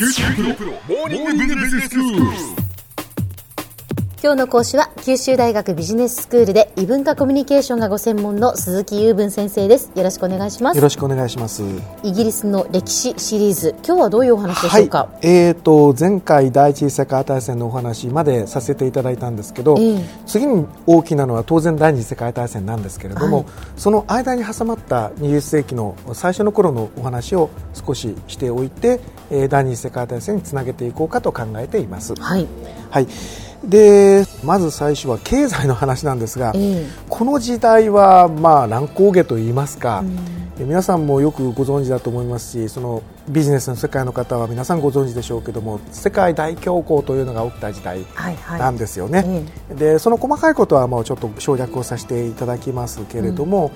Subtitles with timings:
[0.00, 2.59] 九州大学モーニングビジネススクール。
[4.22, 9.92] 今日の講師は九州大学ビジネススクールで異文化コミュニケーションがご専門の鈴木雄文先生です。
[9.94, 10.76] よろしくお願いします。
[10.76, 11.62] よろしくお願いします。
[12.02, 13.74] イギリスの歴史シリーズ。
[13.82, 20.04] 今日はどういうお話でしょうか、はい、えーと前回第一次世界大戦のお話までさせていただいたんですけど、ええ。
[20.26, 23.46] 次に大きなのは当然第二次世界大戦なんですけれども、はい。
[23.78, 29.00] その間に挟まった20世紀の最初の頃のお話を少ししておいて、
[29.30, 32.14] えー第二次世界大戦につなげていこうかと考えています。
[32.16, 32.46] はい。
[32.90, 33.06] はい、
[33.64, 36.86] でまず最初は経済の話なんですが、ええ。
[37.08, 40.02] この時代はまあ乱高下といいますか、
[40.58, 48.60] え皆さんもよくご存知だと思いますしそのビジネスの世界の方は皆さんご存知でしょうけども世界大恐慌というのが起きた時代はいはい。
[48.60, 53.72] なんですよね、でその細かいことはもうちょっと省略をさせていただきますけれども、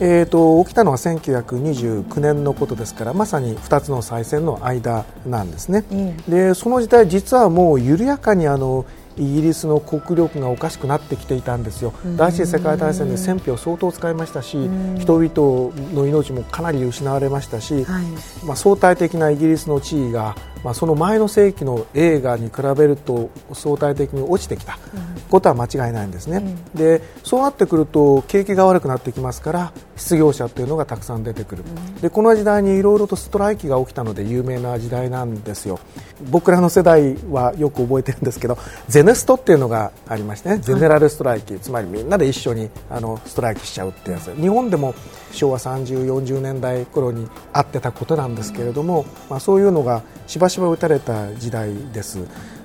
[0.00, 6.14] えー、と起きたのは1929年のことですからまさに2つの再選の間なんですね、え。
[6.28, 8.86] でその時代実はもう緩やかにあの
[9.18, 14.56] イギリスの国力がおかしくなってきていたんですよ、第一次世界大戦で戦費を相当使いましたし、
[14.98, 18.04] 人々の命もかなり失われましたし、はい。
[18.44, 24.78] まあ、相対的なイギリスの地位が、まあ、その前の世紀の映画に比べると相対的に落ちてきた。
[25.30, 26.42] ことは間違いないんですね、
[26.74, 31.64] でそうなってくると景気が悪くなってきますから失業者というのがたくさん出てくる、
[32.02, 35.78] でこの時代にいろいろとストライキが起きたので有名な時代なんですよ。
[36.30, 44.34] 僕らの世代はよく覚えてるんですけどゼネストっていうのがありましてねゼネラルストライキ、つまりみんなで一緒にあのストライキしちゃうってやつ。
[44.34, 44.94] 日本でも
[45.32, 52.18] 昭和30、40年代頃にあってたことなんですけれども、まあ、そういうのがしば私は打たれた時代です。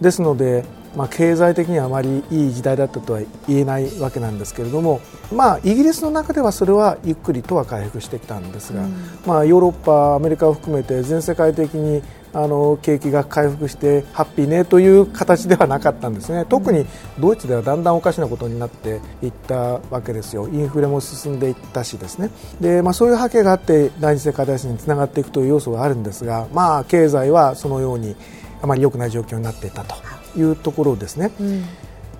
[0.00, 0.64] ですので、
[0.96, 5.00] まあ、経済的にはあまりいい時代だったとは言えないわけなんですけれども、
[5.32, 8.82] まあ、イギリスの中ではそれはゆっくりとは回復してきたんですが、
[9.26, 12.02] まあ、ヨーロッパ、アメリカを含めて全世界的に
[12.34, 16.86] あの景気が回復してハッピーねという形ではなかったんですね、特に
[17.18, 22.30] ドイツではだんだんおかしなことになっていったわけですよ、インフレも進んでいったし、ですね。
[22.60, 28.14] で、まあ、そういう波形があって第二次世界大戦につながっていくという要素があるんですが、まあ、経済はそのように
[28.62, 29.94] あまり良くない状況になっていたと
[30.38, 31.30] いうところですね。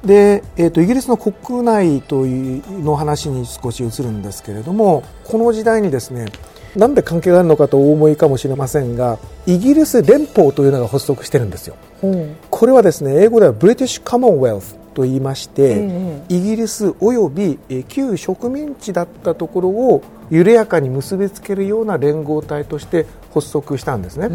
[0.04, 6.26] で、えー、とイギリスの国内というの話に少し移るんですけれどもこの時代にですね
[6.76, 11.76] なんで関係があるのかとお思いかもしれませんがイギリス連邦というのが発足してるんですよ。
[12.50, 24.28] これはですね英語ではブリティッシュ・カモンウェルスと言いまして、イギリスおよびえー旧植民地だったところを緩やかに結びつけるような連合体として発足したんですね。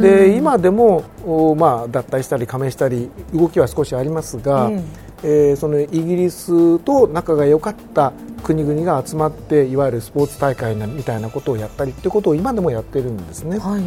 [0.00, 4.72] で今でも、おまあ、脱退したり加盟したり動きは少しありますが、
[5.22, 8.12] えーそのイギリスと仲が良かった
[8.42, 13.58] 国々が集まっていわゆるスポーツ大会なみたいなことをやったりということを今でもやってるんですね。
[13.58, 13.84] はい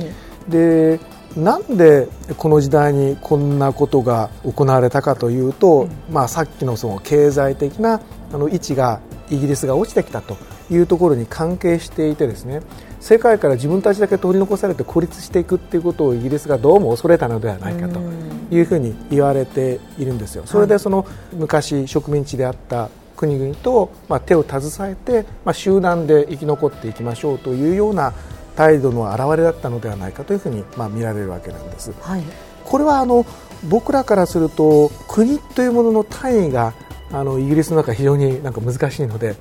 [0.49, 0.99] で
[1.35, 8.01] なんでこの時代にこんなことが行われたかというと、まあ、さっきのその経済的な
[8.33, 10.37] あの位置がイギリスが落ちてきたと
[10.69, 12.61] いうところに関係していてですね
[12.99, 17.99] 世界から自分たちだけ取り残されて孤立していくということをイギリスがどうも恐れたのではないかと
[18.51, 20.43] いうふうに言われているんですよ。
[20.45, 28.13] それでその昔植民地であった国々と、まあ、手を携えて、まあ、集団で生き残っていきましょうというような
[28.57, 31.93] 態度の表れだったのではないかというふうに、まあ、見られるわけなんです。
[32.01, 32.23] はい
[32.67, 33.25] これはあの
[33.69, 36.73] 僕らからすると国というものの単位が
[37.11, 39.37] あのイギリスの中非常になんか難しいので、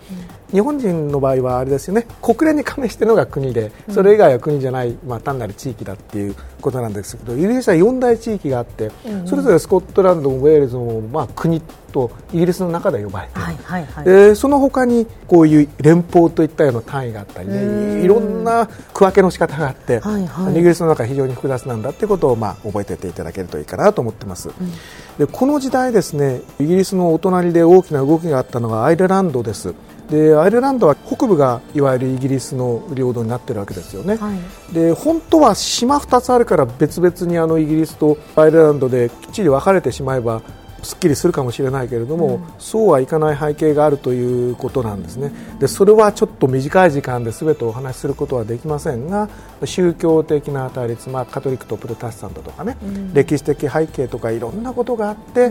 [0.53, 2.07] 日本人の場合はあれですよね。
[2.23, 8.91] 国連に加盟しているのが国でそれ以外は国じゃない、まあ、単なる地域だっていうことなんですけどイギリスは4大地域があって、
[9.27, 11.61] それぞれスコットランドもウェールズも、まあ、国
[11.93, 14.05] とイギリスの中で呼ばれている、はいはいはい。
[14.05, 20.53] でその他にこういう連邦といったような単位があったりねいろんな区分けの仕方があって、はいはい。
[20.53, 24.51] イギリスの中は非常に複雑なんだということをまあ覚えておいていただけるといいかなと思ってます、
[25.19, 29.75] でこの時代ですねイギリスのお隣で大きな動きがあったのがアイルランドです
[30.11, 34.75] でアイルランドは北部がいわゆるイギリスの領土になっているわけですよね、はい。
[34.75, 40.43] で本当は島2つあるから別々にあのイギリスとアイルランドできっちり分かれてしまえば
[40.83, 45.33] すっきりするかもしれないけれども、そうはいかない背景があるということなんですね。
[45.59, 49.29] でそれはちょっと短い時間で全てお話しすることはできませんが
[49.65, 52.77] 宗教的な対立、まあ、カトリックとプロテスタントとかね、
[53.15, 55.51] 歴史的背景とかいろんなことがあって、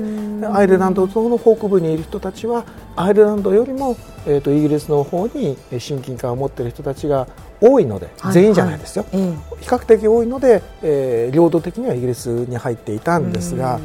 [0.52, 7.28] アイルランドの北部にいる人たちはアイルランドよりも、えー、とイギリスの方にえー親近感を持っている人たちが
[7.62, 9.34] 多いので、はい全員じゃないですよ、ええ。
[9.62, 13.80] 比較的多いので、えー領土的にはイギリスに入っていたんですが、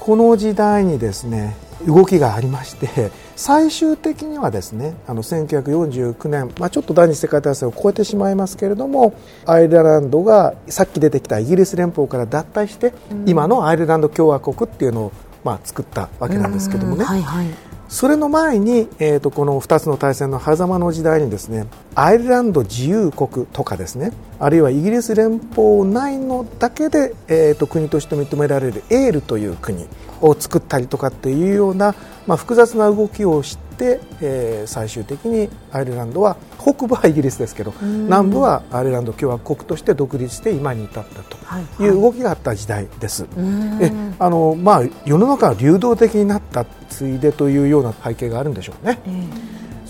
[0.00, 1.54] この時代にですね
[1.86, 9.12] 動きがありまして最終的にはですねあの1949年、まあ、ちょっと第二次世界大戦を超えてしまいますけれども
[9.44, 15.12] アイルランドがさっき出てきたイギリス連邦から脱退して、うん、今のアイルランド共和国っていうのを、
[15.44, 17.46] まあ、作ったわけなんですけどもね、はいはい、
[17.90, 21.66] それの前に、えーと、この2つの大戦の狭間の時代にですね
[22.00, 29.86] アイルランド自由国とかですねあるいはイギリス連邦内のだけで、えーと国として認められるエールという国
[30.22, 31.94] を作ったりとかっていうような、
[32.26, 43.26] まあ、複雑な動きをして、えー、最終的にアイルランドは北部はイギリスですけど南部はアイルランド共和国として独立して今に至ったという動きがあった時代です。
[43.80, 49.00] えあのまあ、世の中が流動的になったついでというような背景があるんでしょうね。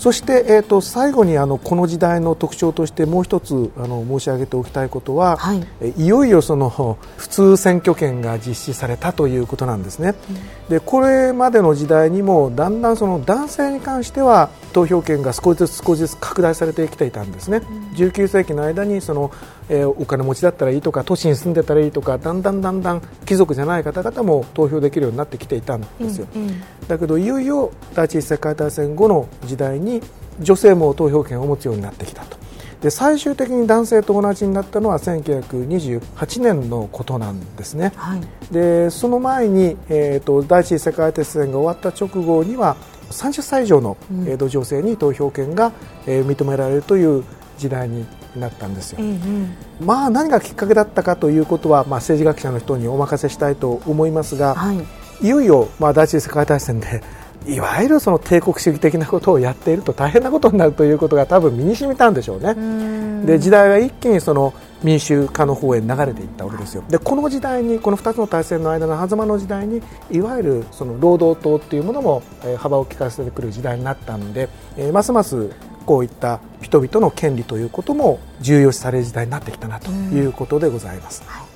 [0.01, 5.63] そして、えーと、最後にあのこの時代の特徴としてもう一つあの申し上げておきたいことは、はい、
[5.95, 10.33] いよいよその普通選挙権が実施されたということなんですね、う
[10.65, 19.31] ん、でこれまでの時代にもだんだんその男性に関しては投票権が少しずつ少しずつ拡大されてきていたんですね、うん、19世紀の間にその、
[19.69, 30.01] えー、お金持ちだったらいいとか都市に住んでたらいいとかだんだんだんだん貴族じゃない方々も投票できるようになってきていたんですよ、うんうん、だけどいよいよ第一次世界大戦後の時代にに
[30.39, 32.41] 女性も投票権を持つようになってきたと。
[32.81, 38.21] で最終的に男性と同じになったのは1928年のことなんですね、はい、
[38.51, 42.75] でその前に、えーと、第一次世界大戦が終わった直後には
[43.11, 45.71] 30歳以上の、うん、えー、女性に投票権が、
[46.07, 47.23] えー、認められるという
[47.59, 49.55] 時代になったんですよ、うんうん、
[49.85, 54.77] まあ何がきっかけだったかということは、まあ、政治学者の人にお任せしたいと思いますが、はい、
[55.23, 57.03] いよいよ、まあ、第一次世界大戦で
[57.47, 63.25] いわゆるその帝国主義的なことをやっていると大変なことになるということが多分身に染みたんでしょうね。
[63.25, 64.53] で時代は一気にその
[64.83, 66.83] 民主化の方へ流れていったわけですよ。
[66.89, 75.49] でこの時代にこの2つの大戦の間の狭間の時代にいわゆるその労働党っていうものも、え幅を利かせてくる時代になったので、えますます
[75.85, 81.23] こういった人々の権利ということも重要視される時代になってきたなということでございます。
[81.25, 81.51] はい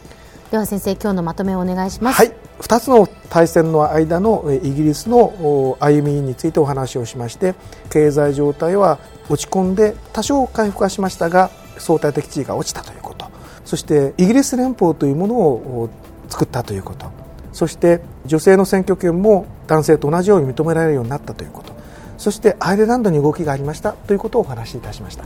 [0.52, 7.54] では先生今日のまとめをお願いしますはい2つの大戦の間のイギリスの歩みについてお話をしまして
[7.90, 9.00] 経済状態は
[9.30, 13.26] 落ち込んで多少回復はしましたが相対的地位が落ちたということ。
[13.66, 15.90] そしてイギリス連邦というものを
[16.30, 17.08] 作ったということ。
[17.52, 21.74] そして女性の選挙権も男性と同じように認められるようになったということ。
[22.18, 25.26] そしてアイルランドに動きがありましたということをお話しいたしました。